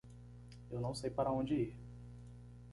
[0.71, 1.75] Eu não sei para onde ir.